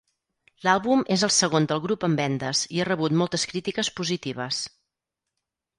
L'àlbum 0.67 1.03
és 1.15 1.25
el 1.27 1.33
segon 1.35 1.67
del 1.73 1.81
grup 1.83 2.07
en 2.09 2.15
vendes 2.21 2.63
i 2.77 2.81
ha 2.85 2.89
rebut 2.91 3.17
moltes 3.21 3.47
crítiques 3.53 3.95
positives. 4.01 4.65